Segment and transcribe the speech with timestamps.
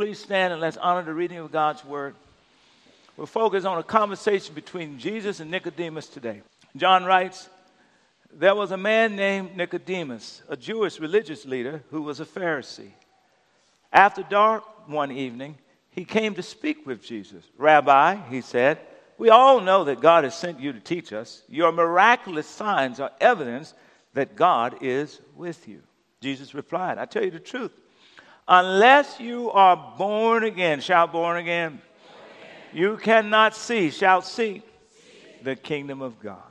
[0.00, 2.16] Please stand and let's honor the reading of God's word.
[3.16, 6.42] We're focused on a conversation between Jesus and Nicodemus today.
[6.76, 7.48] John writes,
[8.32, 12.90] There was a man named Nicodemus, a Jewish religious leader who was a Pharisee.
[13.92, 15.58] After dark one evening,
[15.90, 17.44] he came to speak with Jesus.
[17.56, 18.80] Rabbi, he said,
[19.16, 21.44] we all know that God has sent you to teach us.
[21.48, 23.74] Your miraculous signs are evidence
[24.14, 25.82] that God is with you.
[26.20, 27.70] Jesus replied, I tell you the truth.
[28.46, 31.80] Unless you are born again, shout born again,
[32.74, 34.62] you cannot see, shout see, see,
[35.42, 36.42] the kingdom of God.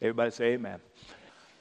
[0.00, 0.80] Everybody say amen.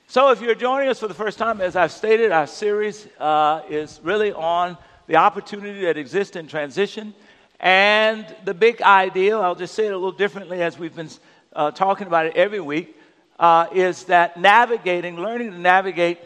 [0.07, 3.63] So, if you're joining us for the first time, as I've stated, our series uh,
[3.69, 4.77] is really on
[5.07, 7.13] the opportunity that exists in transition.
[7.59, 11.09] And the big idea, I'll just say it a little differently as we've been
[11.53, 12.95] uh, talking about it every week,
[13.37, 16.19] uh, is that navigating, learning to navigate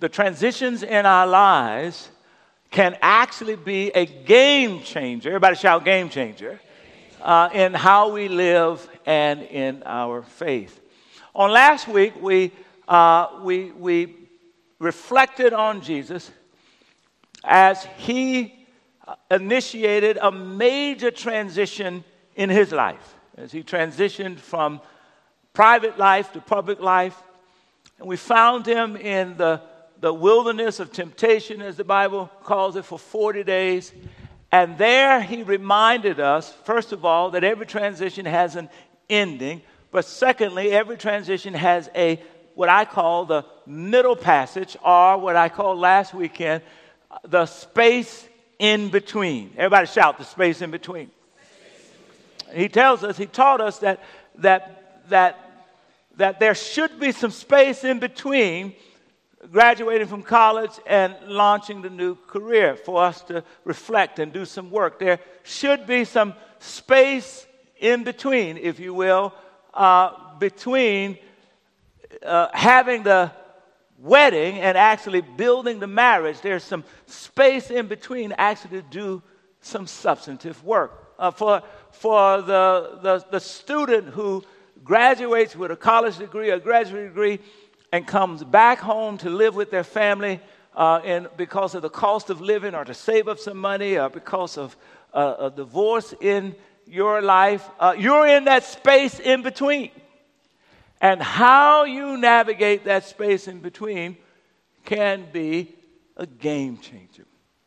[0.00, 2.08] the transitions in our lives
[2.70, 5.30] can actually be a game changer.
[5.30, 6.60] Everybody shout game changer
[7.22, 10.80] uh, in how we live and in our faith.
[11.34, 12.52] On last week, we
[12.88, 14.16] uh, we, we
[14.78, 16.30] reflected on Jesus
[17.44, 18.66] as he
[19.30, 22.02] initiated a major transition
[22.34, 24.80] in his life, as he transitioned from
[25.52, 27.22] private life to public life.
[27.98, 29.60] And we found him in the,
[30.00, 33.92] the wilderness of temptation, as the Bible calls it, for 40 days.
[34.52, 38.68] And there he reminded us, first of all, that every transition has an
[39.10, 42.22] ending, but secondly, every transition has a
[42.54, 46.62] what I call the middle passage, or what I called last weekend
[47.22, 49.52] the space in between.
[49.56, 51.10] Everybody shout the space in between.
[52.52, 54.02] He tells us, he taught us that,
[54.36, 55.38] that, that,
[56.16, 58.74] that there should be some space in between
[59.50, 64.70] graduating from college and launching the new career for us to reflect and do some
[64.70, 64.98] work.
[64.98, 67.46] There should be some space
[67.78, 69.32] in between, if you will,
[69.72, 71.18] uh, between
[72.22, 73.30] uh, having the
[73.98, 79.22] wedding and actually building the marriage, there's some space in between actually to do
[79.60, 81.04] some substantive work.
[81.18, 84.44] Uh, for for the, the, the student who
[84.84, 87.40] graduates with a college degree, a graduate degree,
[87.92, 90.40] and comes back home to live with their family
[90.74, 94.08] uh, and because of the cost of living or to save up some money or
[94.08, 94.76] because of
[95.12, 96.54] uh, a divorce in
[96.86, 99.90] your life, uh, you're in that space in between.
[101.00, 104.16] And how you navigate that space in between
[104.84, 105.74] can be
[106.16, 107.24] a game changer.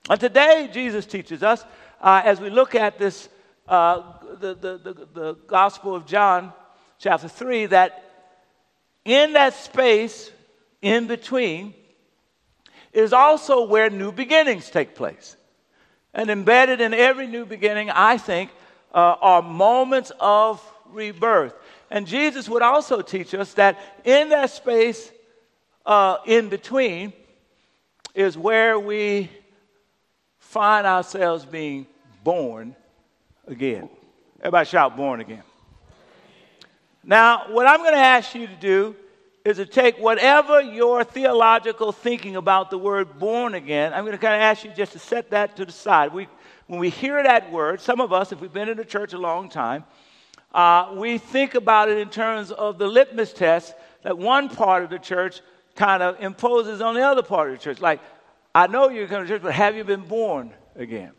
[0.10, 1.64] And today, Jesus teaches us,
[2.02, 3.30] uh, as we look at this,
[3.68, 4.02] uh,
[4.40, 6.52] the, the, the, the Gospel of John,
[6.98, 8.11] chapter 3, that
[9.06, 10.32] in that space
[10.82, 11.74] in between
[12.94, 15.36] is also where new beginnings take place.
[16.14, 18.52] And embedded in every new beginning, I think,
[18.94, 21.54] uh, are moments of rebirth.
[21.90, 25.12] And Jesus would also teach us that in that space
[25.86, 27.14] uh, in between
[28.14, 29.30] is where we
[30.40, 31.88] find ourselves being
[32.24, 32.76] born
[33.48, 33.90] again.
[34.40, 35.44] Everybody shout, born again.
[37.04, 38.96] Now, what I'm going to ask you to do
[39.44, 44.20] is to take whatever your theological thinking about the word born again, I'm going to
[44.20, 46.14] kind of ask you just to set that to the side.
[46.14, 46.28] We,
[46.68, 49.18] when we hear that word, some of us, if we've been in the church a
[49.18, 49.84] long time,
[50.54, 53.74] uh, we think about it in terms of the litmus test
[54.04, 55.42] that one part of the church
[55.76, 57.82] kind of imposes on the other part of the church.
[57.82, 58.00] Like,
[58.54, 61.14] I know you're going to church, but have you been born again?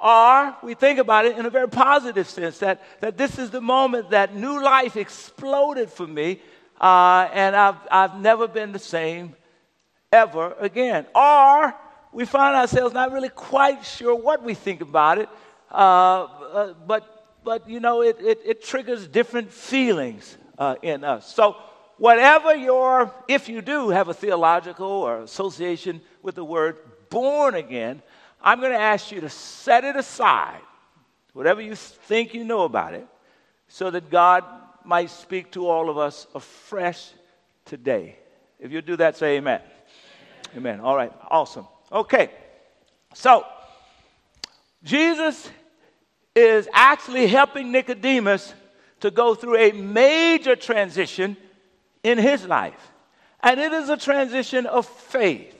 [0.00, 3.60] Or we think about it in a very positive sense that, that this is the
[3.60, 6.40] moment that new life exploded for me,
[6.80, 9.34] uh, and I've, I've never been the same
[10.12, 11.06] ever again.
[11.14, 11.74] Or
[12.12, 15.28] we find ourselves not really quite sure what we think about it,
[15.70, 15.74] uh,
[16.24, 21.32] uh, but but you know, it, it, it triggers different feelings uh, in us.
[21.32, 21.56] So,
[21.98, 26.78] whatever your, if you do have a theological or association with the word
[27.10, 28.02] born again,
[28.44, 30.60] I'm going to ask you to set it aside,
[31.32, 33.06] whatever you think you know about it,
[33.68, 34.44] so that God
[34.84, 37.12] might speak to all of us afresh
[37.64, 38.18] today.
[38.60, 39.62] If you do that, say amen.
[40.52, 40.74] Amen.
[40.74, 40.80] amen.
[40.80, 41.66] All right, awesome.
[41.90, 42.30] Okay,
[43.14, 43.46] so
[44.82, 45.48] Jesus
[46.34, 48.52] is actually helping Nicodemus
[49.00, 51.38] to go through a major transition
[52.02, 52.92] in his life.
[53.42, 55.53] And it is a transition of faith.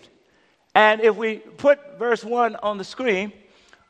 [0.75, 3.33] And if we put verse 1 on the screen,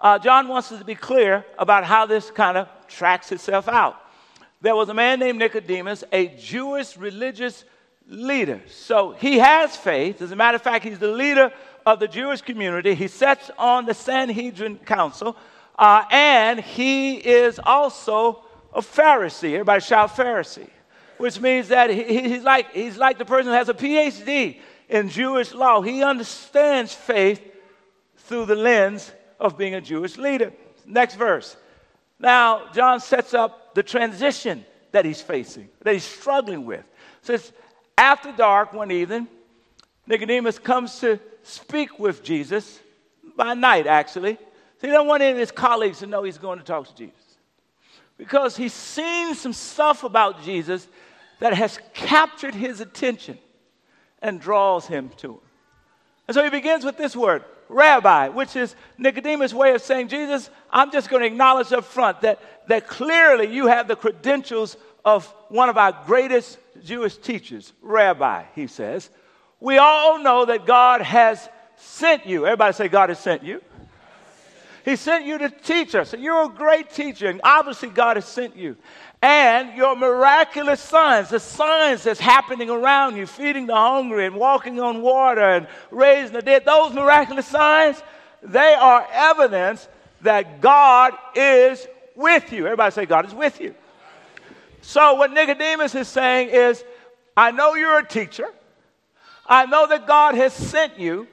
[0.00, 3.96] uh, John wants us to be clear about how this kind of tracks itself out.
[4.60, 7.64] There was a man named Nicodemus, a Jewish religious
[8.06, 8.60] leader.
[8.69, 10.20] So he has faith.
[10.20, 11.52] As a matter of fact, he's the leader
[11.86, 12.94] of the Jewish community.
[12.94, 15.36] He sits on the Sanhedrin Council,
[15.78, 19.52] uh, and he is also a Pharisee.
[19.52, 20.70] Everybody shout Pharisee,
[21.19, 24.60] which means that he, he's, like, he's like the person who has a PhD
[24.94, 25.82] in Jewish law.
[25.82, 27.43] He understands faith
[28.17, 29.11] through the lens
[29.41, 30.52] of being a Jewish leader.
[30.87, 31.56] Next verse.
[32.20, 36.85] Now, John sets up the transition that he's facing, that he's struggling with.
[37.23, 37.52] Says,
[37.99, 39.26] after dark one evening,
[40.06, 42.79] Nicodemus comes to speak with Jesus
[43.37, 44.37] by night, actually.
[44.79, 46.94] So he doesn't want any of his colleagues to know he's going to talk to
[46.94, 47.19] Jesus.
[48.17, 50.87] Because he's seen some stuff about Jesus
[51.41, 53.38] that has captured his attention
[54.25, 55.41] and draws him to him.
[56.26, 60.49] And so he begins with this word, rabbi, which is Nicodemus' way of saying, Jesus,
[60.73, 65.26] I'm just going to acknowledge up front that, that clearly you have the credentials of
[65.50, 69.11] one of our greatest Jewish teachers, rabbi, he says.
[69.61, 71.47] We all know that God has
[71.77, 72.47] sent you.
[72.47, 73.61] Everybody say, God has sent you.
[74.84, 76.12] He sent you to teach us.
[76.12, 78.76] And You're a great teacher, and obviously, God has sent you.
[79.22, 84.81] And your miraculous signs, the signs that's happening around you, feeding the hungry and walking
[84.81, 88.02] on water and raising the dead, those miraculous signs,
[88.42, 89.88] they are evidence
[90.20, 92.66] that God is with you.
[92.66, 93.75] Everybody say, God is with you.
[94.82, 96.84] So, what Nicodemus is saying is,
[97.34, 98.48] I know you're a teacher.
[99.46, 101.26] I know that God has sent you.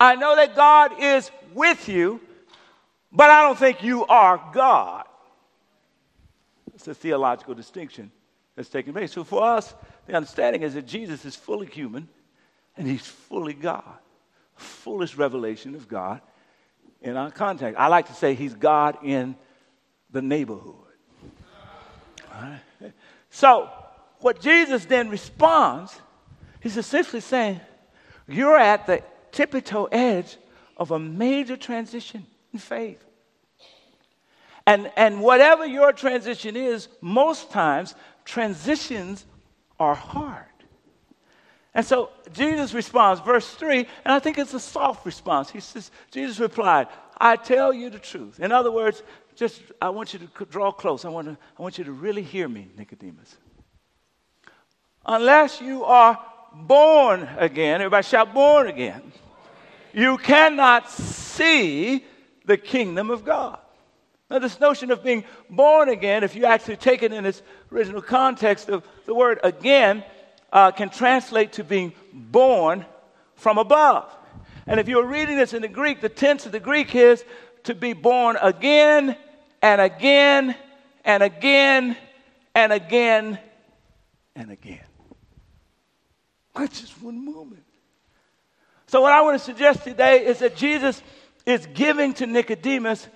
[0.00, 2.20] I know that God is with you,
[3.12, 5.04] but I don't think you are God.
[6.74, 8.10] It's a theological distinction
[8.56, 9.12] that's taking place.
[9.12, 9.74] So, for us,
[10.06, 12.08] the understanding is that Jesus is fully human
[12.76, 13.98] and he's fully God.
[14.54, 16.20] Fullest revelation of God
[17.02, 17.78] in our context.
[17.78, 19.36] I like to say he's God in
[20.10, 20.76] the neighborhood.
[23.30, 23.70] So,
[24.20, 25.98] what Jesus then responds,
[26.60, 27.60] he's essentially saying,
[28.28, 29.02] You're at the
[29.32, 30.36] tippy toe edge
[30.76, 33.04] of a major transition in faith.
[34.66, 37.94] And, and whatever your transition is, most times
[38.24, 39.24] transitions
[39.78, 40.44] are hard.
[41.74, 45.50] And so Jesus responds, verse 3, and I think it's a soft response.
[45.50, 46.88] He says, Jesus replied,
[47.18, 48.40] I tell you the truth.
[48.40, 49.02] In other words,
[49.36, 51.04] just I want you to draw close.
[51.04, 53.36] I want, to, I want you to really hear me, Nicodemus.
[55.06, 56.18] Unless you are
[56.52, 59.12] born again, everybody shout born again,
[59.92, 62.04] you cannot see
[62.44, 63.58] the kingdom of God.
[64.30, 67.42] Now, this notion of being born again, if you actually take it in its
[67.72, 70.04] original context of the word again,
[70.52, 72.84] uh, can translate to being born
[73.34, 74.08] from above.
[74.66, 77.24] And if you're reading this in the Greek, the tense of the Greek is
[77.64, 79.16] to be born again
[79.62, 80.54] and again
[81.04, 81.96] and again
[82.54, 83.38] and again
[84.36, 84.84] and again.
[86.56, 87.64] Not just one moment.
[88.86, 91.02] So, what I want to suggest today is that Jesus
[91.46, 93.08] is giving to Nicodemus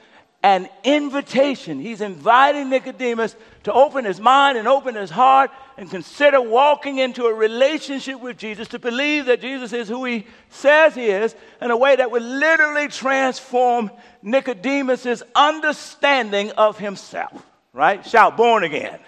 [0.42, 1.80] an invitation.
[1.80, 7.24] He's inviting Nicodemus to open his mind and open his heart and consider walking into
[7.24, 11.70] a relationship with Jesus, to believe that Jesus is who he says he is in
[11.70, 13.90] a way that would literally transform
[14.22, 17.44] Nicodemus's understanding of himself.
[17.72, 18.06] Right?
[18.06, 19.00] Shout, born again.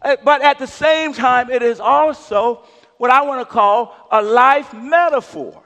[0.00, 2.62] Uh, but at the same time, it is also
[2.98, 5.60] what I want to call a life metaphor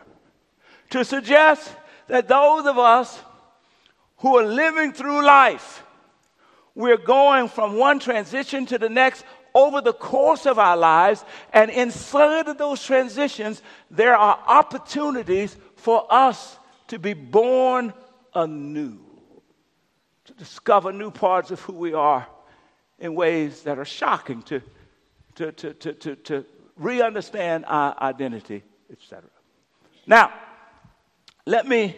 [0.91, 1.71] to suggest
[2.09, 3.21] that those of us
[4.19, 5.85] who are living through life,
[6.75, 11.25] we're going from one transition to the next over the course of our lives.
[11.53, 17.93] And inside of those transitions, there are opportunities for us to be born
[18.35, 18.99] anew,
[20.25, 22.27] to discover new parts of who we are
[22.99, 24.63] in ways that are shocking, to,
[25.37, 26.45] to, to, to, to, to
[26.77, 29.25] re understand our identity, etc.
[30.07, 30.33] Now,
[31.49, 31.97] let me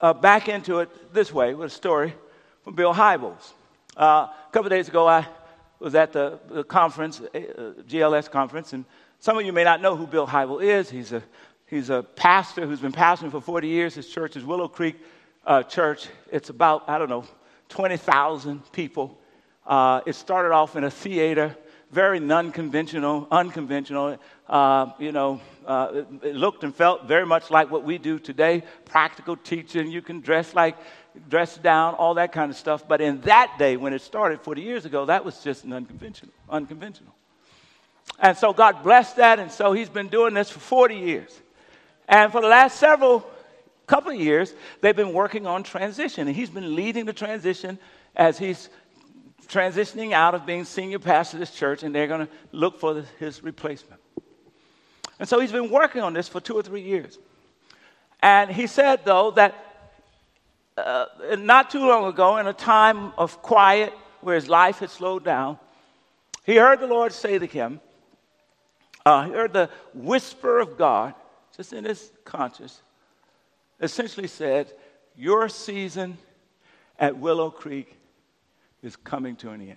[0.00, 2.14] uh, back into it this way with a story
[2.64, 3.52] from Bill Hybels.
[3.94, 5.26] Uh, a couple days ago, I
[5.78, 8.86] was at the, the conference, uh, GLS conference, and
[9.18, 10.88] some of you may not know who Bill Hybels is.
[10.88, 11.22] He's a,
[11.66, 13.94] he's a pastor who's been pastoring for 40 years.
[13.94, 14.96] His church is Willow Creek
[15.44, 16.08] uh, Church.
[16.32, 17.26] It's about, I don't know,
[17.68, 19.18] 20,000 people.
[19.66, 21.54] Uh, it started off in a theater
[21.90, 24.18] very non-conventional, unconventional.
[24.48, 28.62] Uh, you know, uh, it, looked and felt very much like what we do today.
[28.84, 29.90] Practical teaching.
[29.90, 30.76] You can dress like,
[31.28, 32.86] dress down, all that kind of stuff.
[32.86, 36.32] But in that day, when it started 40 years ago, that was just unconventional.
[36.48, 37.14] Unconventional.
[38.18, 41.40] And so God blessed that, and so He's been doing this for 40 years.
[42.08, 43.28] And for the last several
[43.86, 47.78] couple of years, they've been working on transition, and He's been leading the transition
[48.14, 48.68] as He's
[49.50, 52.94] transitioning out of being senior pastor of this church, and they're going to look for
[52.94, 54.00] the, his replacement.
[55.18, 57.18] And so he's been working on this for two or three years.
[58.22, 59.54] And he said, though, that
[60.76, 61.06] uh,
[61.38, 65.58] not too long ago, in a time of quiet where his life had slowed down,
[66.44, 67.80] he heard the Lord say to him,
[69.04, 71.14] uh, he heard the whisper of God,
[71.56, 72.80] just in his conscience,
[73.80, 74.72] essentially said,
[75.16, 76.18] Your season
[76.98, 77.99] at Willow Creek
[78.82, 79.76] is coming to an end.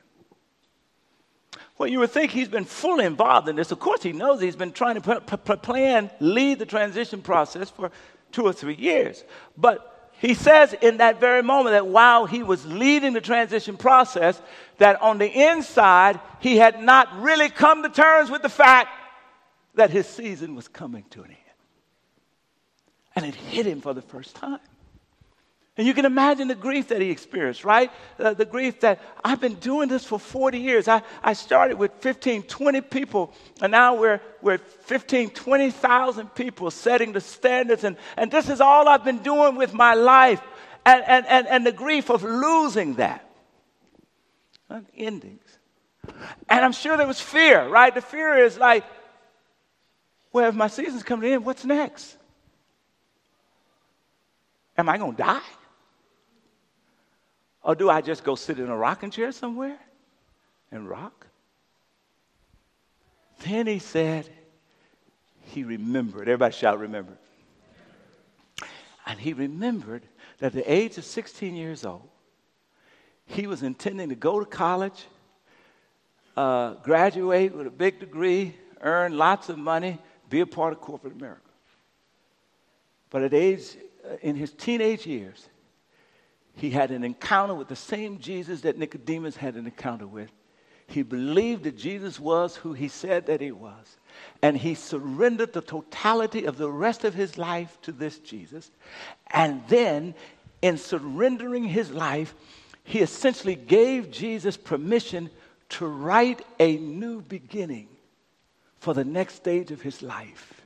[1.77, 3.72] Well, you would think he's been fully involved in this.
[3.72, 7.91] Of course, he knows he's been trying to plan, lead the transition process for
[8.31, 9.24] two or three years.
[9.57, 14.41] But he says in that very moment that while he was leading the transition process,
[14.77, 18.89] that on the inside, he had not really come to terms with the fact
[19.75, 21.38] that his season was coming to an end.
[23.15, 24.60] And it hit him for the first time.
[25.75, 27.91] And you can imagine the grief that he experienced, right?
[28.19, 30.87] Uh, the grief that I've been doing this for 40 years.
[30.87, 37.11] I, I started with 15, 20 people, and now we're, we're 15, 20,000 people setting
[37.11, 37.83] the standards.
[37.83, 40.41] And, and this is all I've been doing with my life.
[40.85, 43.27] And, and, and, and the grief of losing that.
[44.95, 45.57] Endings.
[46.49, 47.93] And I'm sure there was fear, right?
[47.93, 48.83] The fear is like,
[50.31, 52.17] well, if my season's coming in, what's next?
[54.77, 55.41] Am I going to die?
[57.63, 59.77] Or do I just go sit in a rocking chair somewhere
[60.72, 61.27] and rock?
[63.46, 64.29] Then he said,
[65.41, 66.22] he remembered.
[66.24, 67.13] Everybody shout, remember.
[69.05, 70.03] And he remembered
[70.39, 72.08] that at the age of 16 years old,
[73.25, 75.05] he was intending to go to college,
[76.36, 81.13] uh, graduate with a big degree, earn lots of money, be a part of corporate
[81.13, 81.41] America.
[83.10, 85.48] But at age, uh, in his teenage years,
[86.55, 90.31] he had an encounter with the same Jesus that Nicodemus had an encounter with.
[90.88, 93.98] He believed that Jesus was who he said that he was.
[94.41, 98.69] And he surrendered the totality of the rest of his life to this Jesus.
[99.31, 100.13] And then,
[100.62, 102.36] in surrendering his life,
[102.83, 105.29] he essentially gave Jesus permission
[105.69, 107.88] to write a new beginning
[108.77, 110.62] for the next stage of his life.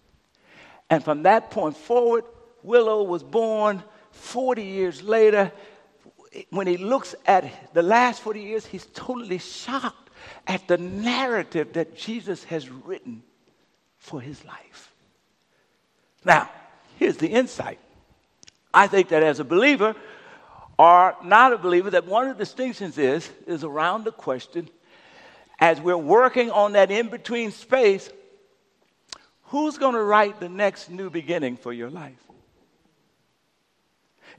[0.90, 2.26] And from that point forward,
[2.64, 5.52] Willow was born 40 years later
[6.50, 10.10] when he looks at the last 40 years, he's totally shocked
[10.46, 13.24] at the narrative that Jesus has written
[13.98, 14.94] for his life.
[16.24, 16.50] Now,
[16.98, 17.80] here's the insight.
[18.74, 19.96] I think that as a believer
[20.78, 24.70] or not a believer, that one of the distinctions is, is around the question
[25.60, 28.10] as we're working on that in between space,
[29.44, 32.27] who's going to write the next new beginning for your life?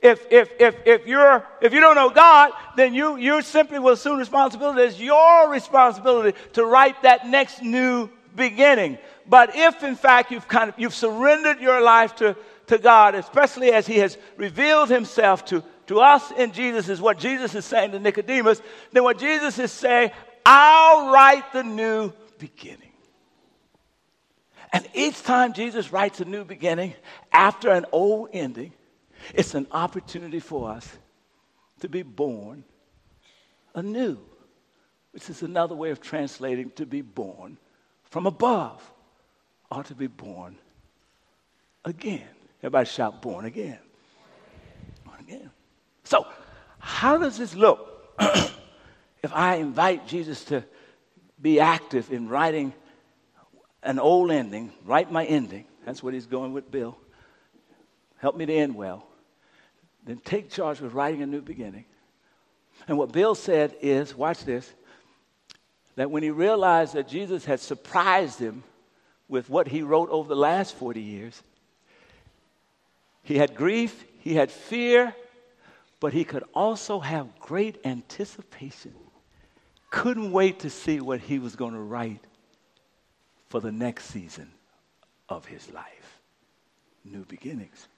[0.01, 3.95] If, if, if, if, you're, if you don't know God, then you, you simply will
[3.95, 4.83] assume responsibility.
[4.83, 8.99] It's your responsibility to write that next new beginning.
[9.27, 12.37] But if, in fact, you've, kind of, you've surrendered your life to,
[12.69, 17.19] to God, especially as He has revealed Himself to, to us in Jesus, is what
[17.19, 18.63] Jesus is saying to Nicodemus,
[18.93, 20.13] then what Jesus is saying,
[20.47, 22.93] I'll write the new beginning.
[24.73, 26.95] And each time Jesus writes a new beginning
[27.33, 28.73] after an old ending,
[29.35, 30.89] it's an opportunity for us
[31.81, 32.65] to be born
[33.75, 34.19] anew,
[35.13, 37.59] which is another way of translating to be born
[38.05, 38.83] from above
[39.71, 40.57] or to be born
[41.85, 42.29] again.
[42.61, 43.79] Everybody shout, born again.
[45.05, 45.51] Born again.
[46.05, 46.27] So,
[46.79, 50.65] how does this look if I invite Jesus to
[51.41, 52.73] be active in writing
[53.83, 55.67] an old ending, write my ending?
[55.85, 56.99] That's what he's going with Bill.
[58.17, 59.09] Help me to end well
[60.05, 61.85] then take charge with writing a new beginning.
[62.87, 64.73] And what Bill said is watch this
[65.97, 68.63] that when he realized that Jesus had surprised him
[69.27, 71.43] with what he wrote over the last 40 years,
[73.25, 75.13] he had grief, he had fear,
[75.99, 78.95] but he could also have great anticipation.
[79.91, 82.25] Couldn't wait to see what he was going to write
[83.49, 84.51] for the next season
[85.29, 86.21] of his life.
[87.05, 87.89] New beginnings.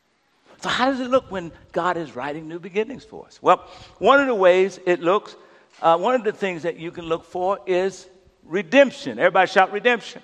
[0.61, 3.41] So, how does it look when God is writing new beginnings for us?
[3.43, 3.67] Well,
[3.99, 5.35] one of the ways it looks,
[5.81, 8.07] uh, one of the things that you can look for is
[8.45, 9.19] redemption.
[9.19, 10.23] Everybody shout redemption.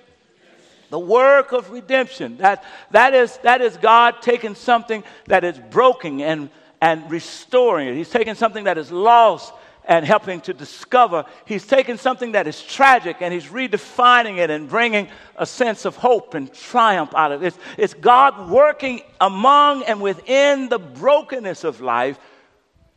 [0.90, 2.36] The work of redemption.
[2.36, 6.50] That, that, is, that is God taking something that is broken and,
[6.80, 7.94] and restoring it.
[7.96, 9.52] He's taking something that is lost
[9.86, 11.24] and helping to discover.
[11.44, 15.96] He's taking something that is tragic and he's redefining it and bringing a sense of
[15.96, 17.46] hope and triumph out of it.
[17.46, 22.18] It's, it's God working among and within the brokenness of life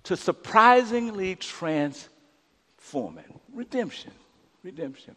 [0.04, 2.10] to surprisingly transform
[3.20, 3.32] it.
[3.54, 4.12] Redemption.
[4.64, 5.16] Redemption.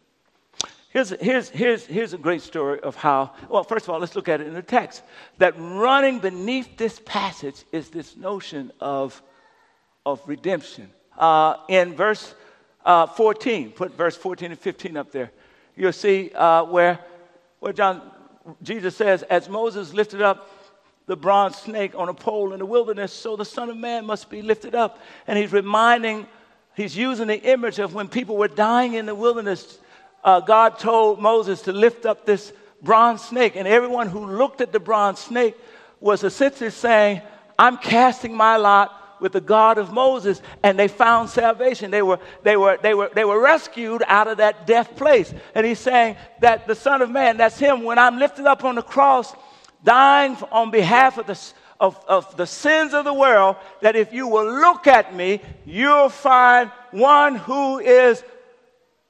[0.89, 4.29] Here's, here's, here's, here's a great story of how, well, first of all, let's look
[4.29, 5.01] at it in the text.
[5.39, 9.19] That running beneath this passage is this notion of,
[10.05, 10.91] of redemption.
[11.17, 12.33] Uh, in verse
[12.85, 15.31] uh, 14, put verse 14 and 15 up there,
[15.75, 16.99] you'll see uh, where,
[17.59, 18.01] where John,
[18.61, 20.49] Jesus says, As Moses lifted up
[21.05, 24.29] the bronze snake on a pole in the wilderness, so the Son of Man must
[24.29, 24.99] be lifted up.
[25.27, 26.27] And he's reminding,
[26.75, 29.79] he's using the image of when people were dying in the wilderness
[30.23, 34.71] uh, God told Moses to lift up this bronze snake, and everyone who looked at
[34.71, 35.55] the bronze snake
[35.99, 37.21] was essentially saying,
[37.57, 41.89] I'm casting my lot with the God of Moses, and they found salvation.
[41.89, 45.33] They were, they, were, they, were, they were rescued out of that death place.
[45.55, 48.75] And he's saying that the Son of Man, that's him, when I'm lifted up on
[48.75, 49.33] the cross,
[49.83, 51.39] dying on behalf of the,
[51.79, 56.09] of, of the sins of the world, that if you will look at me, you'll
[56.09, 58.21] find one who is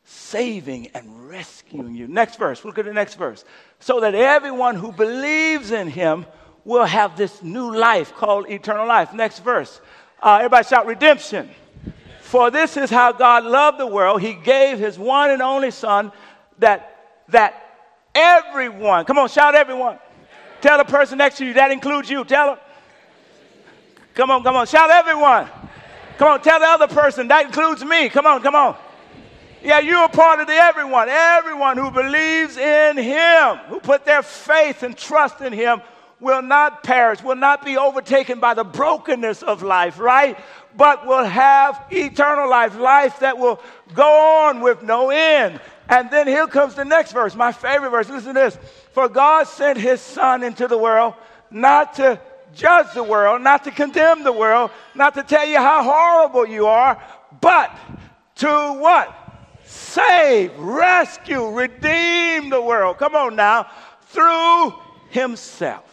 [0.04, 2.08] saving and rescuing you.
[2.08, 3.44] Next verse, look at the next verse.
[3.80, 6.28] So that everyone who believes in him
[6.66, 9.14] will have this new life called eternal life.
[9.14, 9.82] Next verse.
[10.24, 11.50] Uh, everybody shout redemption.
[12.22, 14.22] For this is how God loved the world.
[14.22, 16.14] He gave his one and only Son
[16.60, 17.62] that, that
[18.16, 20.00] everyone, come on, shout everyone.
[20.62, 22.24] Tell the person next to you, that includes you.
[22.24, 22.58] Tell them.
[24.14, 25.50] Come on, come on, shout everyone.
[26.18, 28.08] Come on, tell the other person, that includes me.
[28.08, 28.78] Come on, come on.
[29.62, 31.10] Yeah, you're a part of the everyone.
[31.10, 35.82] Everyone who believes in him, who put their faith and trust in him,
[36.20, 40.38] will not perish, will not be overtaken by the brokenness of life, right?
[40.76, 43.62] But will have eternal life, life that will
[43.94, 45.60] go on with no end.
[45.90, 48.10] And then here comes the next verse, my favorite verse.
[48.10, 48.58] Listen to this.
[48.94, 51.14] For God sent his Son into the world
[51.52, 52.20] not to
[52.54, 56.68] judge the world, not to condemn the world, not to tell you how horrible you
[56.68, 57.02] are,
[57.42, 57.76] but
[58.36, 59.20] to what?
[59.66, 62.98] save, rescue, redeem the world.
[62.98, 63.68] Come on now,
[64.08, 64.74] through
[65.10, 65.93] himself.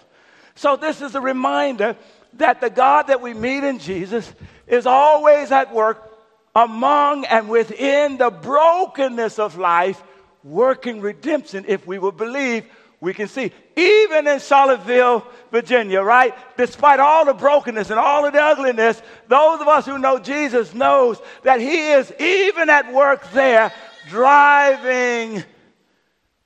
[0.60, 1.96] So, this is a reminder
[2.34, 4.30] that the God that we meet in Jesus
[4.66, 6.06] is always at work
[6.54, 10.02] among and within the brokenness of life,
[10.44, 12.66] working redemption if we will believe
[13.00, 13.52] we can see.
[13.74, 16.34] Even in Charlottesville, Virginia, right?
[16.58, 20.74] Despite all the brokenness and all of the ugliness, those of us who know Jesus
[20.74, 23.72] knows that he is even at work there
[24.10, 25.42] driving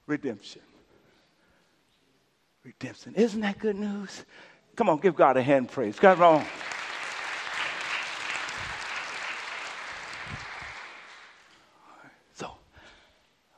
[0.06, 0.62] redemption.
[2.84, 3.14] Redemption.
[3.14, 4.24] Isn't that good news?
[4.76, 5.98] Come on, give God a hand praise.
[5.98, 6.44] Come on.
[12.34, 12.50] So,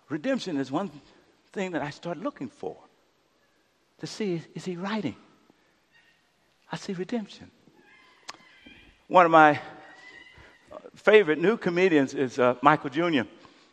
[0.08, 0.92] redemption is one
[1.52, 2.76] thing that I start looking for
[3.98, 5.16] to see is he writing?
[6.70, 7.50] I see redemption.
[9.08, 9.58] One of my
[10.94, 13.22] favorite new comedians is uh, Michael Jr.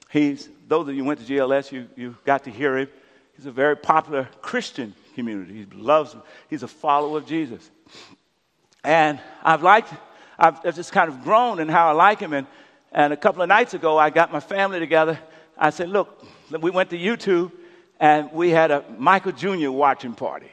[0.10, 2.88] He's, those of you who went to GLS, you, you got to hear him.
[3.36, 5.66] He's a very popular Christian community.
[5.70, 6.16] He loves,
[6.50, 7.70] he's a follower of Jesus.
[8.84, 9.94] And I've liked,
[10.38, 12.34] I've, I've just kind of grown in how I like him.
[12.34, 12.48] And,
[12.92, 15.20] and a couple of nights ago, I got my family together.
[15.58, 16.26] I said, look,
[16.60, 17.52] we went to YouTube
[18.00, 19.72] and we had a Michael Jr.
[19.72, 20.52] watching party.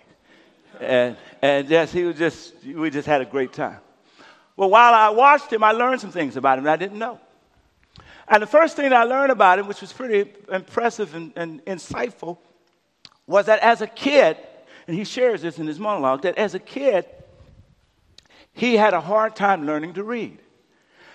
[0.81, 3.79] And, and yes, he was just, we just had a great time.
[4.57, 7.19] Well, while I watched him, I learned some things about him that I didn't know.
[8.29, 12.39] And the first thing I learned about him, which was pretty impressive and, and insightful,
[13.27, 14.37] was that as a kid,
[14.91, 17.07] and he shares this in his monologue, that as a kid,
[18.53, 20.37] he had a hard time learning to read.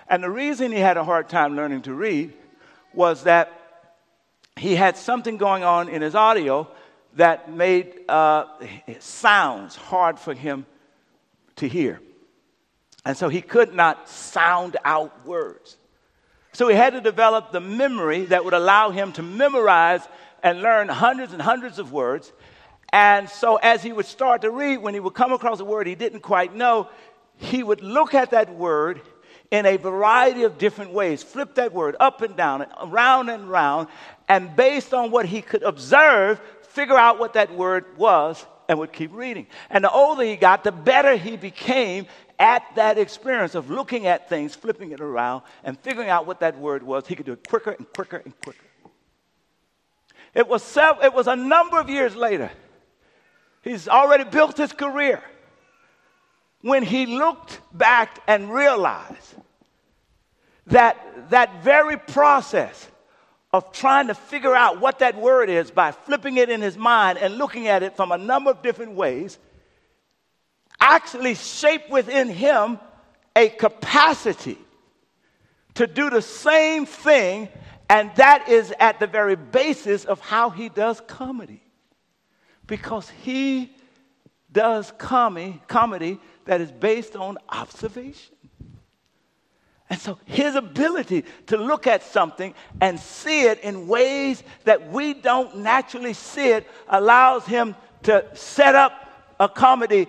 [0.07, 2.31] And the reason he had a hard time learning to read
[2.93, 3.51] was that
[4.55, 6.69] he had something going on in his audio
[7.15, 8.45] that made uh,
[8.99, 10.65] sounds hard for him
[11.57, 11.99] to hear.
[13.03, 15.75] And so he could not sound out words.
[16.53, 20.07] So he had to develop the memory that would allow him to memorize
[20.41, 22.31] and learn hundreds and hundreds of words.
[22.91, 25.87] And so as he would start to read, when he would come across a word
[25.87, 26.89] he didn't quite know,
[27.37, 29.01] he would look at that word
[29.51, 33.87] in a variety of different ways, flip that word up and down, around and round,
[34.27, 38.91] and based on what he could observe, figure out what that word was and would
[38.91, 39.47] keep reading.
[39.69, 42.07] And the older he got, the better he became
[42.39, 46.57] at that experience of looking at things, flipping it around, and figuring out what that
[46.57, 48.59] word was, he could do it quicker and quicker and quicker.
[50.33, 52.51] It was, sev- it was a number of years later.
[53.65, 55.21] He's already built his career.
[56.61, 59.35] When he looked back and realized
[60.67, 62.87] that that very process
[63.51, 67.17] of trying to figure out what that word is by flipping it in his mind
[67.17, 69.37] and looking at it from a number of different ways
[70.79, 72.79] actually shaped within him
[73.35, 74.57] a capacity
[75.73, 77.49] to do the same thing
[77.89, 81.61] And that is at the very basis of how he does comedy.
[82.67, 83.71] Because he
[84.51, 88.35] does comedy, comedy that is based on observation.
[89.89, 95.13] And so his ability to look at something and see it in ways that we
[95.13, 98.93] don't naturally see it allows him to set up
[99.39, 100.07] a comedy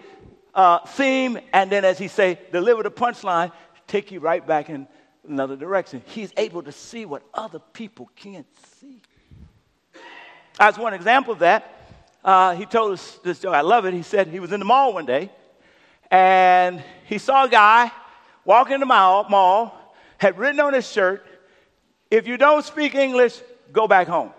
[0.55, 3.53] uh, theme and then, as he say, deliver the punchline,
[3.87, 4.89] take you right back in
[5.29, 6.03] another direction.
[6.07, 8.47] He's able to see what other people can't
[8.79, 9.03] see.
[10.59, 11.76] As one example of that,
[12.27, 13.55] uh, he told us this story.
[13.55, 13.95] I love it.
[13.95, 15.31] He said he was in the mall one day
[16.11, 17.91] and he saw a guy
[18.45, 21.25] walking in the mall, mall had written on his shirt,
[22.11, 23.41] if you don't speak English,
[23.73, 24.33] go back home.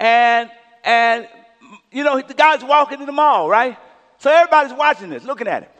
[0.00, 0.50] And,
[0.82, 1.28] and,
[1.92, 3.76] you know, the guy's walking in the mall, right?
[4.18, 5.70] So everybody's watching this, looking at him.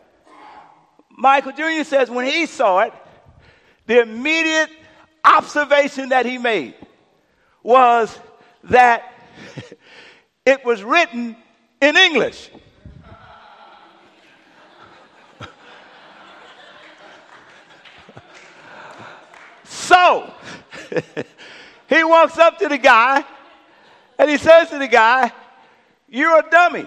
[1.10, 1.84] Michael Jr.
[1.84, 2.92] says when he saw it,
[3.86, 4.70] the immediate
[5.24, 6.74] observation that he made
[7.62, 8.18] was
[8.64, 9.10] that
[10.46, 11.36] it was written
[11.80, 12.50] in English.
[19.64, 20.32] So,
[21.88, 23.24] he walks up to the guy
[24.18, 25.32] and he says to the guy,
[26.08, 26.86] You're a dummy.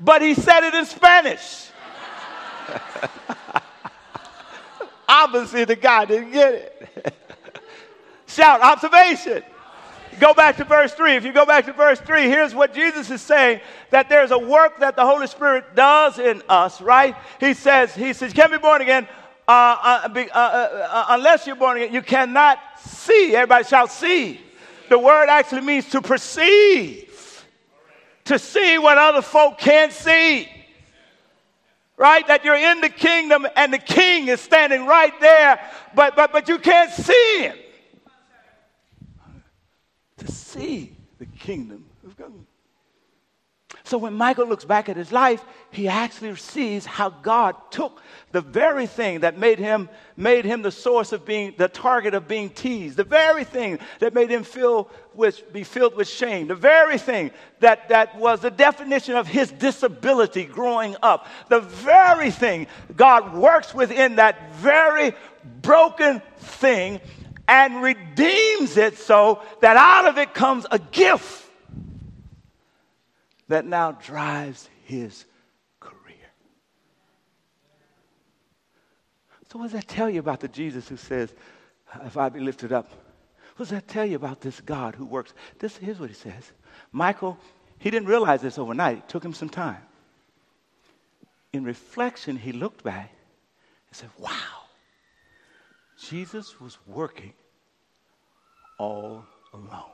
[0.00, 1.70] But he said it in Spanish.
[5.08, 7.14] Obviously, the guy didn't get it.
[8.26, 9.42] Shout, observation.
[10.18, 11.16] Go back to verse 3.
[11.16, 14.38] If you go back to verse 3, here's what Jesus is saying that there's a
[14.38, 17.14] work that the Holy Spirit does in us, right?
[17.40, 19.06] He says, He says, You can't be born again
[19.48, 23.34] uh, uh, uh, uh, unless you're born again, you cannot see.
[23.34, 24.38] Everybody shout, see.
[24.90, 27.44] The word actually means to perceive,
[28.24, 30.48] to see what other folk can't see.
[31.96, 32.26] Right?
[32.26, 35.60] That you're in the kingdom and the king is standing right there,
[35.94, 37.56] but, but, but you can't see him.
[40.58, 42.32] See the kingdom of God.
[43.84, 48.40] So when Michael looks back at his life, he actually sees how God took the
[48.40, 52.50] very thing that made him, made him the source of being, the target of being
[52.50, 56.98] teased, the very thing that made him feel with, be filled with shame, the very
[56.98, 62.66] thing that, that was the definition of his disability growing up, the very thing
[62.96, 65.14] God works within that very
[65.62, 67.00] broken thing
[67.48, 71.46] and redeems it so that out of it comes a gift
[73.48, 75.24] that now drives his
[75.80, 76.14] career.
[79.50, 81.32] So, what does that tell you about the Jesus who says,
[82.04, 82.90] If I be lifted up?
[83.56, 85.32] What does that tell you about this God who works?
[85.58, 86.52] This, here's what he says
[86.92, 87.38] Michael,
[87.78, 89.82] he didn't realize this overnight, it took him some time.
[91.54, 93.10] In reflection, he looked back
[93.88, 94.57] and said, Wow,
[95.98, 97.32] Jesus was working
[98.78, 99.92] all alone.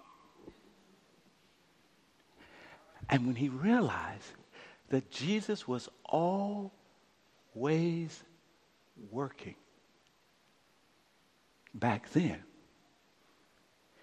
[3.09, 4.33] And when he realized
[4.91, 6.73] that Jesus was always
[9.11, 9.55] working
[11.75, 12.43] back then,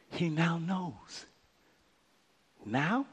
[0.10, 1.26] he now knows.
[2.66, 3.06] Now,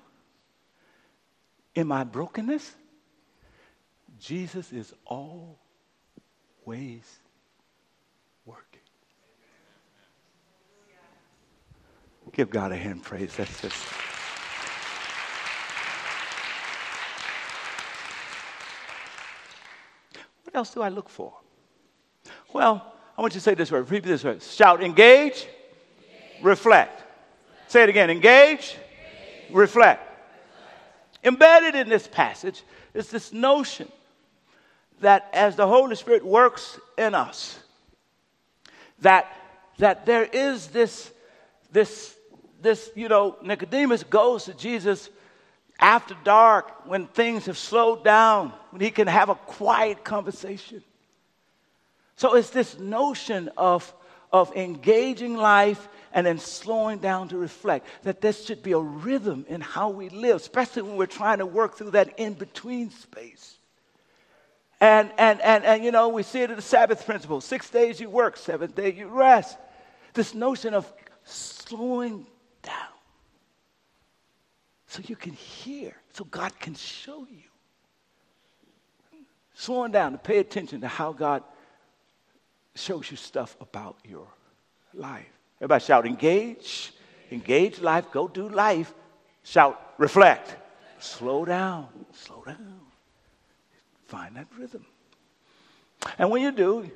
[1.75, 2.75] in my brokenness,
[4.19, 5.57] Jesus is always
[8.45, 8.81] working.
[12.33, 13.35] Give God a hand praise.
[13.37, 13.77] That's just.
[20.45, 21.35] What else do I look for?
[22.53, 23.91] Well, I want you to say this word.
[23.91, 24.43] Repeat this word.
[24.43, 25.49] Shout, engage, engage.
[26.43, 27.01] Reflect.
[27.01, 27.03] reflect.
[27.71, 28.11] Say it again.
[28.11, 29.55] Engage, engage.
[29.55, 30.01] Reflect.
[30.01, 30.03] reflect.
[31.25, 32.63] Embedded in this passage
[32.95, 33.91] is this notion
[35.01, 37.59] that as the Holy Spirit works in us,
[39.01, 39.33] that,
[39.79, 41.13] that there is this,
[41.71, 42.17] this,
[42.61, 45.11] this, you know, Nicodemus goes to Jesus
[45.81, 50.83] after dark, when things have slowed down, when he can have a quiet conversation.
[52.17, 53.95] So it's this notion of,
[54.33, 59.47] of engaging life and then slowing down to reflect that there should be a rhythm
[59.49, 63.55] in how we live, especially when we're trying to work through that in between space.
[64.81, 68.01] And, and, and, and, you know, we see it in the Sabbath principle six days
[68.01, 69.57] you work, seventh day you rest.
[70.15, 70.93] This notion of
[71.25, 72.27] slowing
[72.63, 72.99] down
[74.89, 77.43] so you can hear, so God can show you.
[79.55, 81.43] Slow down to pay attention to how God
[82.75, 84.27] shows you stuff about your
[84.95, 85.27] life.
[85.59, 86.93] Everybody shout, engage,
[87.31, 88.95] engage life, go do life.
[89.43, 90.57] Shout, reflect.
[90.99, 92.81] Slow down, slow down.
[94.07, 94.87] Find that rhythm.
[96.19, 96.91] And when you do,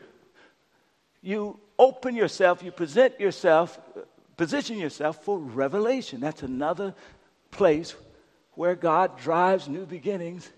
[1.20, 3.78] you open yourself, you present yourself,
[4.36, 6.20] position yourself for revelation.
[6.20, 6.94] That's another
[7.50, 7.94] place
[8.54, 10.50] where God drives new beginnings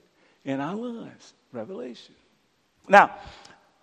[0.44, 1.34] in our lives.
[1.52, 2.14] Revelation.
[2.88, 3.16] Now,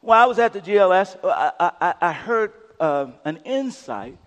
[0.01, 4.17] while I was at the GLS, I, I, I heard uh, an insight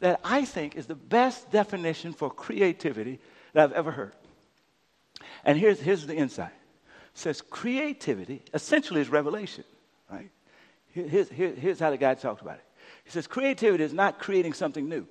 [0.00, 3.20] that I think is the best definition for creativity
[3.52, 4.12] that I've ever heard.
[5.44, 6.52] And here's, here's the insight.
[7.14, 9.64] It says creativity essentially is revelation,
[10.10, 10.30] right?
[10.92, 12.64] Here's, here, here's how the guy talked about it.
[13.04, 15.06] He says creativity is not creating something new.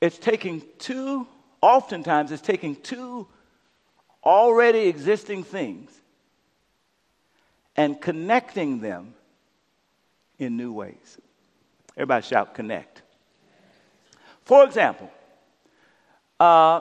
[0.00, 1.26] It's taking two,
[1.60, 3.26] oftentimes it's taking two
[4.24, 5.90] already existing things
[7.76, 9.14] and connecting them
[10.38, 11.18] in new ways.
[11.96, 13.02] Everybody shout, connect.
[14.44, 15.10] For example,
[16.38, 16.80] uh,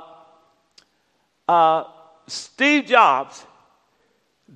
[1.48, 1.84] uh,
[2.28, 3.46] Steve Jobs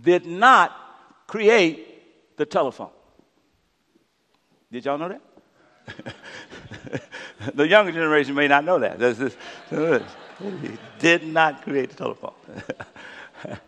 [0.02, 0.76] did not
[1.28, 2.92] create the telephone.
[4.74, 5.22] Did y'all know that?
[7.56, 8.98] the younger generation may not know that.
[8.98, 9.38] This,
[9.70, 12.34] he did not create the telephone.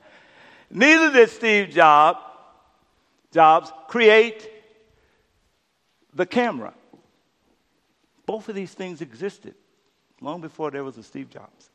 [0.72, 2.18] Neither did Steve Jobs,
[3.32, 4.50] Jobs create
[6.12, 6.74] the camera.
[8.26, 9.54] Both of these things existed
[10.22, 11.70] long before there was a Steve Jobs.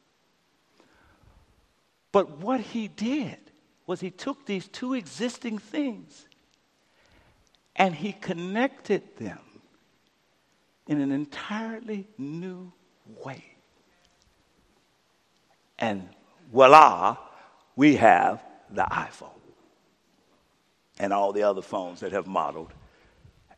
[2.10, 3.38] But what he did
[3.86, 6.26] was he took these two existing things
[7.80, 9.38] and he connected them
[10.86, 12.70] in an entirely new
[13.24, 13.42] way.
[15.78, 16.06] And
[16.52, 17.16] voila,
[17.76, 19.30] we have the iPhone
[20.98, 22.74] and all the other phones that have modeled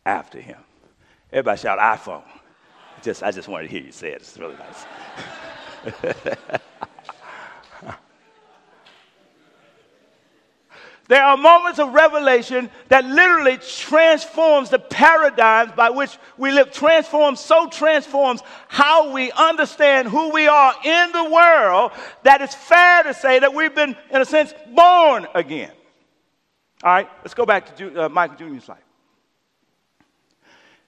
[0.06, 0.60] after him.
[1.32, 2.22] Everybody shout iPhone.
[3.02, 4.20] Just, I just wanted to hear you say it.
[4.20, 4.86] It's really nice.
[11.12, 17.38] There are moments of revelation that literally transforms the paradigms by which we live, transforms,
[17.38, 23.12] so transforms how we understand who we are in the world that it's fair to
[23.12, 25.72] say that we've been, in a sense, born again.
[26.82, 28.78] All right, let's go back to uh, Michael Jr.'s life.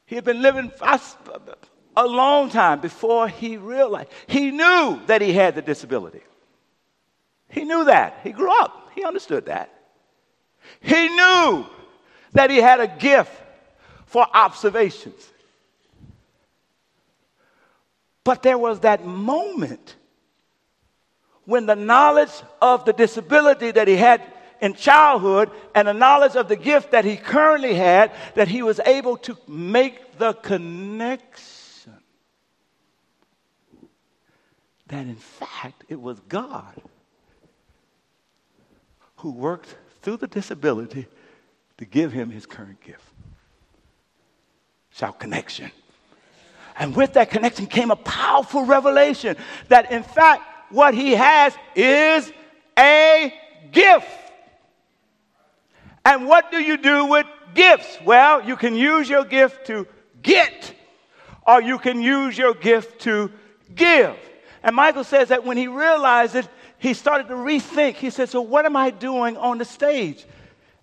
[0.06, 0.72] He had been living
[1.98, 4.08] a long time before he realized.
[4.26, 6.22] He knew that he had the disability.
[7.50, 8.20] He knew that.
[8.22, 8.88] He grew up.
[8.94, 9.73] He understood that.
[10.80, 11.66] He knew
[12.32, 13.32] that he had a gift
[14.06, 15.32] for observations.
[18.22, 19.96] But there was that moment
[21.44, 24.22] when the knowledge of the disability that he had
[24.60, 28.80] in childhood and the knowledge of the gift that he currently had, that he was
[28.80, 31.92] able to make the connection.
[34.88, 36.80] That in fact, it was God
[39.16, 39.74] who worked
[40.04, 41.06] through the disability
[41.78, 43.02] to give him his current gift.
[44.90, 45.70] Shout connection.
[46.78, 49.36] And with that connection came a powerful revelation
[49.68, 52.30] that, in fact, what he has is
[52.78, 53.32] a
[53.72, 54.06] gift.
[56.04, 57.98] And what do you do with gifts?
[58.04, 59.86] Well, you can use your gift to
[60.22, 60.74] get,
[61.46, 63.32] or you can use your gift to
[63.74, 64.16] give.
[64.62, 66.48] And Michael says that when he realized it,
[66.84, 67.94] he started to rethink.
[67.94, 70.26] He said, So, what am I doing on the stage?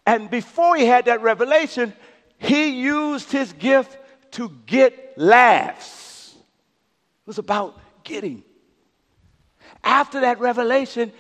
[0.04, 1.94] And before he had that revelation,
[2.40, 4.00] he used his gift
[4.32, 6.34] to get laughs.
[6.36, 8.42] It was about getting.
[9.84, 11.14] After that revelation,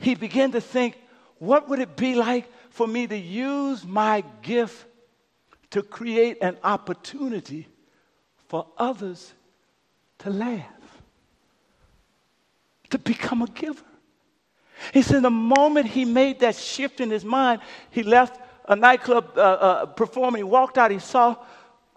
[0.00, 0.98] he began to think,
[1.38, 4.84] what would it be like for me to use my gift
[5.70, 7.68] to create an opportunity
[8.48, 9.32] for others
[10.18, 11.02] to laugh,
[12.90, 13.84] to become a giver?
[14.92, 19.32] He said the moment he made that shift in his mind, he left a nightclub
[19.36, 20.40] uh, uh, performing.
[20.40, 21.36] He walked out, he saw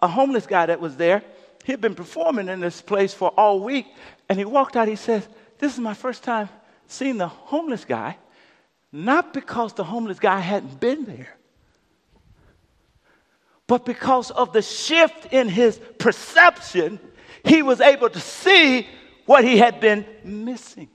[0.00, 1.22] a homeless guy that was there.
[1.64, 3.86] He had been performing in this place for all week,
[4.28, 4.88] and he walked out.
[4.88, 5.26] He says,
[5.58, 6.48] This is my first time
[6.86, 8.16] seeing the homeless guy,
[8.90, 11.36] not because the homeless guy hadn't been there,
[13.66, 16.98] but because of the shift in his perception,
[17.44, 18.86] he was able to see
[19.26, 20.88] what he had been missing.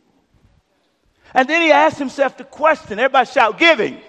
[1.33, 3.99] And then he asked himself the question everybody shout, giving.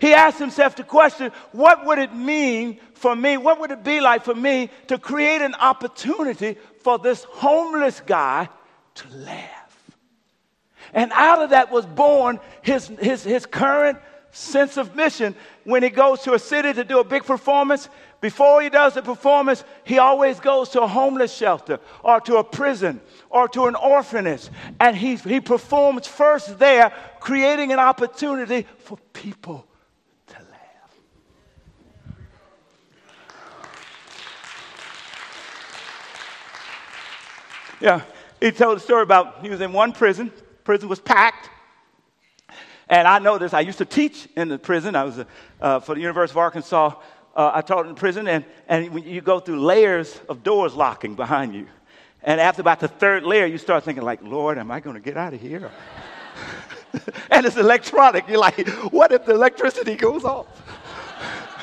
[0.00, 3.36] He asked himself the question what would it mean for me?
[3.36, 8.48] What would it be like for me to create an opportunity for this homeless guy
[8.94, 9.60] to laugh?
[10.92, 13.98] And out of that was born his, his, his current
[14.32, 15.34] sense of mission.
[15.64, 17.88] When he goes to a city to do a big performance,
[18.20, 22.44] before he does the performance, he always goes to a homeless shelter or to a
[22.44, 24.50] prison or to an orphanage.
[24.78, 29.66] And he, he performs first there, creating an opportunity for people
[30.26, 30.94] to laugh.
[37.80, 38.02] Yeah,
[38.38, 40.30] he told a story about he was in one prison,
[40.62, 41.48] prison was packed.
[42.86, 44.96] And I know this, I used to teach in the prison.
[44.96, 45.24] I was
[45.60, 46.96] uh, for the University of Arkansas
[47.34, 51.54] uh, I taught in prison, and, and you go through layers of doors locking behind
[51.54, 51.66] you.
[52.22, 55.00] And after about the third layer, you start thinking, like, Lord, am I going to
[55.00, 55.70] get out of here?
[57.30, 58.28] and it's electronic.
[58.28, 60.46] You're like, what if the electricity goes off?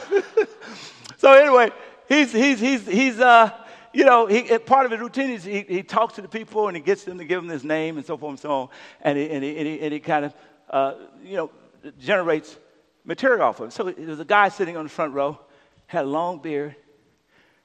[1.18, 1.72] so anyway,
[2.08, 3.52] he's, he's, he's, he's uh,
[3.94, 6.78] you know, he, part of his routine is he, he talks to the people and
[6.78, 8.70] he gets them to give him his name and so forth and so on.
[9.02, 10.36] And he, and he, and he, and he kind of,
[10.70, 11.52] uh, you know,
[12.00, 12.58] generates
[13.06, 13.72] material off of him.
[13.72, 15.40] So there's a guy sitting on the front row,
[15.88, 16.76] had a long beard,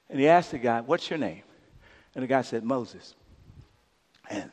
[0.09, 1.43] and he asked the guy, what's your name?
[2.15, 3.15] And the guy said, Moses.
[4.31, 4.51] And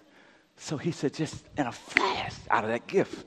[0.58, 3.26] so he said, just in a flash out of that gift,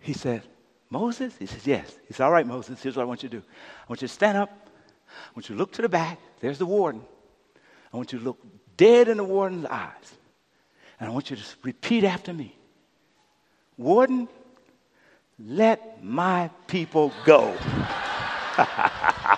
[0.00, 0.42] he said,
[0.88, 1.34] Moses?
[1.38, 1.98] He says, yes.
[2.08, 3.42] He said, all right, Moses, here's what I want you to do.
[3.42, 4.50] I want you to stand up.
[5.08, 6.18] I want you to look to the back.
[6.40, 7.02] There's the warden.
[7.92, 8.38] I want you to look
[8.76, 10.14] dead in the warden's eyes.
[10.98, 12.56] And I want you to repeat after me.
[13.76, 14.28] Warden,
[15.38, 17.56] let my people go.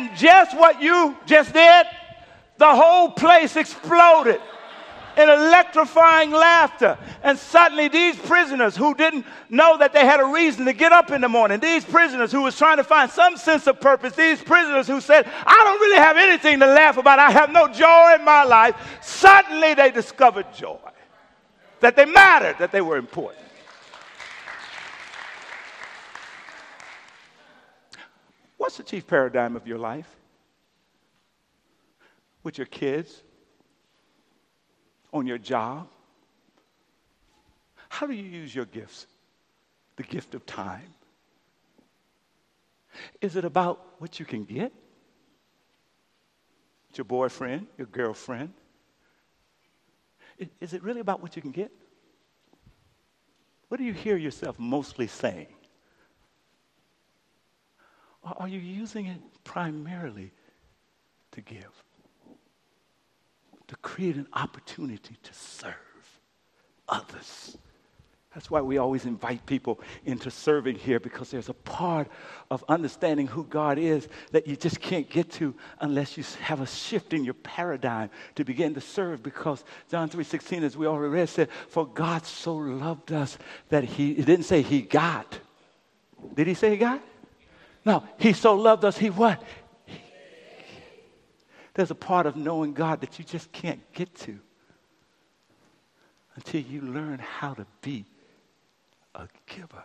[0.00, 1.86] and just what you just did,
[2.56, 4.40] the whole place exploded
[5.16, 6.96] in electrifying laughter.
[7.22, 11.10] And suddenly, these prisoners who didn't know that they had a reason to get up
[11.10, 14.42] in the morning, these prisoners who was trying to find some sense of purpose, these
[14.42, 18.14] prisoners who said, I don't really have anything to laugh about, I have no joy
[18.14, 20.78] in my life, suddenly they discovered joy.
[21.80, 23.44] That they mattered, that they were important.
[28.70, 30.06] What's the chief paradigm of your life?
[32.44, 33.20] With your kids?
[35.12, 35.88] On your job?
[37.88, 39.08] How do you use your gifts?
[39.96, 40.94] The gift of time.
[43.20, 44.72] Is it about what you can get?
[46.94, 48.52] Your boyfriend, your girlfriend?
[50.60, 51.72] Is it really about what you can get?
[53.66, 55.48] What do you hear yourself mostly saying?
[58.22, 60.32] Or are you using it primarily
[61.32, 61.84] to give?
[63.68, 65.74] To create an opportunity to serve
[66.88, 67.56] others.
[68.34, 72.08] That's why we always invite people into serving here because there's a part
[72.48, 76.66] of understanding who God is that you just can't get to unless you have a
[76.66, 81.28] shift in your paradigm to begin to serve because John 3:16 as we already read
[81.28, 83.36] said for God so loved us
[83.68, 85.40] that he didn't say he got.
[86.34, 87.02] Did he say he got?
[87.84, 89.42] No, he so loved us, he what?
[91.74, 94.38] There's a part of knowing God that you just can't get to
[96.34, 98.04] until you learn how to be
[99.14, 99.84] a giver.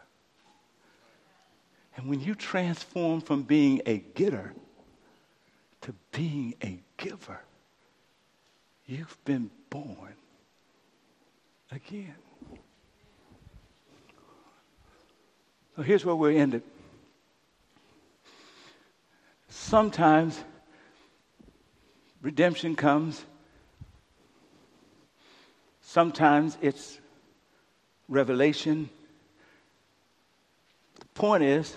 [1.95, 4.53] And when you transform from being a getter
[5.81, 7.39] to being a giver,
[8.85, 10.15] you've been born
[11.71, 12.15] again.
[15.75, 16.63] So here's where we're ended
[19.55, 20.43] sometimes
[22.21, 23.23] redemption comes,
[25.81, 26.99] sometimes it's
[28.09, 28.89] revelation.
[30.99, 31.75] The point is,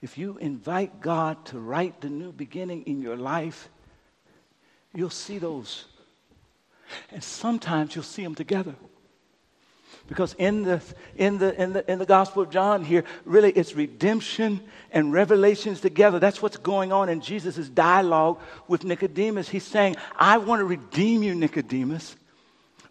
[0.00, 3.68] if you invite God to write the new beginning in your life,
[4.94, 5.84] you'll see those.
[7.12, 8.74] And sometimes you'll see them together.
[10.08, 10.82] Because in the,
[11.16, 14.60] in, the, in, the, in the Gospel of John here, really it's redemption
[14.90, 16.18] and revelations together.
[16.18, 19.48] That's what's going on in Jesus' dialogue with Nicodemus.
[19.48, 22.16] He's saying, I want to redeem you, Nicodemus.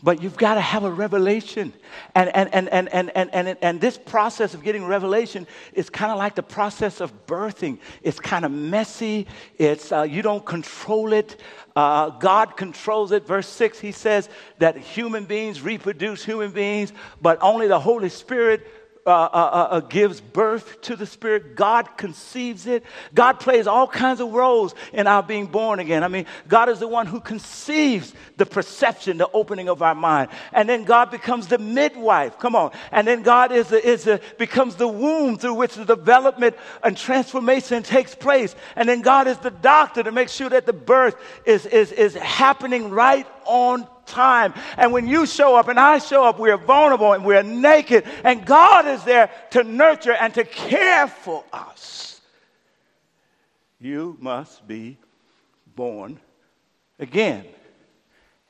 [0.01, 1.73] But you've got to have a revelation.
[2.15, 6.11] And, and, and, and, and, and, and, and this process of getting revelation is kind
[6.11, 7.79] of like the process of birthing.
[8.01, 9.27] It's kind of messy.
[9.57, 11.41] It's, uh, you don't control it.
[11.75, 13.27] Uh, God controls it.
[13.27, 18.67] Verse 6, he says that human beings reproduce human beings, but only the Holy Spirit
[19.05, 21.55] uh, uh, uh, uh, gives birth to the Spirit.
[21.55, 22.83] God conceives it.
[23.13, 26.03] God plays all kinds of roles in our being born again.
[26.03, 30.29] I mean, God is the one who conceives the perception, the opening of our mind.
[30.51, 32.37] And then God becomes the midwife.
[32.39, 32.71] Come on.
[32.91, 36.95] And then God is, the, is the, becomes the womb through which the development and
[36.95, 38.53] transformation takes place.
[38.75, 41.15] And then God is the doctor to make sure that the birth
[41.45, 44.53] is, is, is happening right on time.
[44.77, 48.05] And when you show up and I show up, we're vulnerable and we're naked.
[48.23, 52.19] And God is there to nurture and to care for us.
[53.79, 54.97] You must be
[55.75, 56.19] born
[56.99, 57.45] again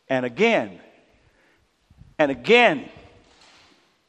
[0.08, 0.80] and again
[2.18, 2.90] and again.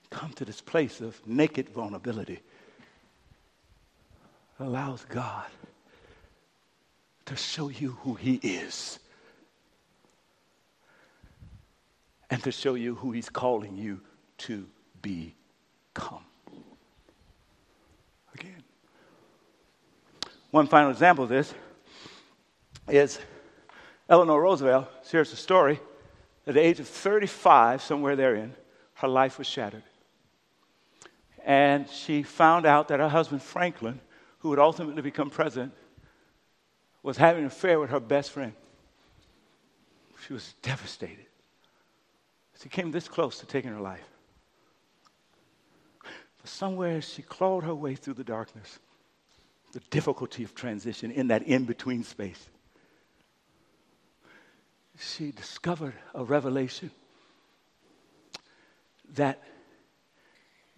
[0.09, 2.41] Come to this place of naked vulnerability.
[4.59, 5.47] Allows God
[7.27, 9.00] to show you who He is
[12.31, 14.01] and to show you who He's calling you
[14.39, 14.67] to
[15.03, 16.25] become.
[18.35, 18.63] Again.
[20.51, 21.53] One final example of this
[22.89, 23.19] is
[24.09, 25.81] Eleanor Roosevelt shares a story.
[26.47, 28.55] At the age of 35, somewhere therein,
[28.95, 29.83] her life was shattered.
[31.45, 34.01] And she found out that her husband, Franklin,
[34.39, 35.73] who would ultimately become president,
[37.03, 38.53] was having an affair with her best friend.
[40.27, 41.30] She was devastated.
[42.63, 44.07] She came this close to taking her life.
[46.03, 48.79] But somewhere she clawed her way through the darkness,
[49.73, 52.49] the difficulty of transition in that in between space.
[54.99, 56.91] She discovered a revelation
[59.15, 59.43] that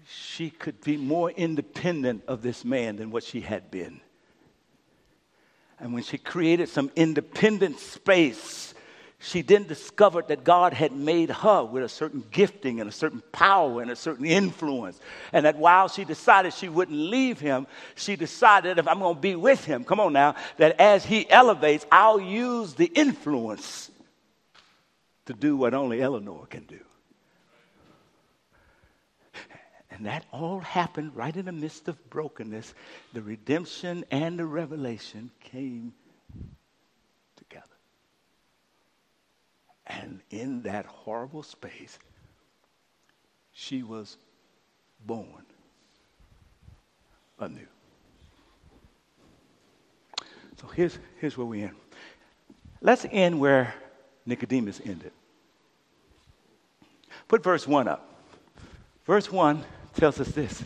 [0.09, 4.01] she could be more independent of this man than what she had been.
[5.81, 8.75] And when she created some independent space,
[9.23, 13.23] she then discovered that God had made her with a certain gifting and a certain
[13.31, 14.99] power and a certain influence.
[15.33, 19.21] And that while she decided she wouldn't leave him, she decided if I'm going to
[19.21, 23.93] be with him, come on now, that as he elevates, I'll use the influence
[25.27, 26.81] to do what only Eleanor can do.
[29.89, 32.75] And that all happened right in the midst of brokenness.
[33.13, 35.93] The redemption and the revelation came
[37.37, 37.67] together.
[40.01, 41.99] And in that horrible space,
[43.53, 44.17] she was
[45.07, 45.45] born
[47.39, 47.67] anew.
[50.61, 51.77] So here's, here's where we end.
[52.81, 53.75] Let's end where
[54.25, 55.13] Nicodemus ended.
[57.29, 58.09] Put verse 1 up.
[59.05, 59.65] Verse 1
[59.95, 60.63] tells us this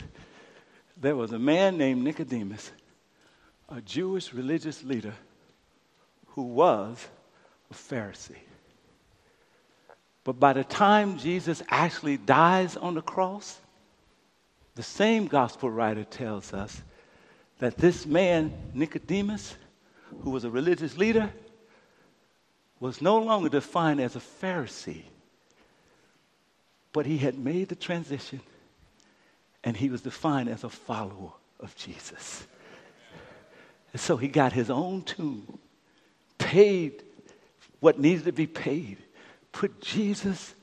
[0.99, 2.71] there was a man named Nicodemus,
[3.69, 5.13] a Jewish religious leader
[6.27, 7.07] who was
[7.69, 8.46] a Pharisee.
[10.27, 13.61] But by the time Jesus actually dies on the cross,
[14.75, 16.81] the same gospel writer tells us
[17.59, 19.55] that this man, Nicodemus,
[20.23, 21.31] who was a religious leader,
[22.81, 25.03] was no longer defined as a Pharisee,
[26.91, 28.41] but he had made the transition
[29.63, 32.45] and he was defined as a follower of Jesus.
[33.93, 35.57] And so he got his own tomb,
[36.37, 37.01] paid
[37.79, 38.97] what needed to be paid,
[39.57, 40.53] put Jesus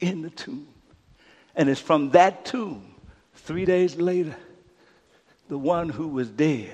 [0.00, 0.66] in the tomb.
[1.54, 2.94] And it's from that tomb,
[3.34, 4.34] three days later,
[5.50, 6.72] the one who was dead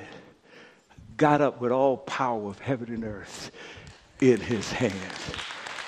[1.16, 3.51] got up with all power of heaven and earth
[4.20, 4.95] in his hands.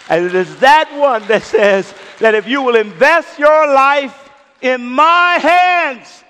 [0.09, 4.29] And it is that one that says that if you will invest your life
[4.63, 6.25] in my hands,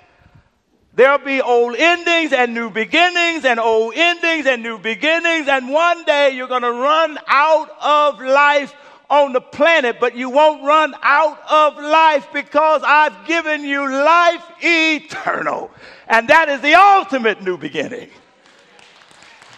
[0.93, 5.47] there'll be old endings and new beginnings and old endings and new beginnings.
[5.47, 8.75] And one day you're going to run out of life
[9.09, 14.43] on the planet, but you won't run out of life because I've given you life
[14.61, 15.71] eternal.
[16.07, 18.09] And that is the ultimate new beginning.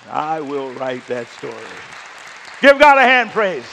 [0.10, 1.54] I will write that story.
[2.62, 3.66] Give God a hand praise.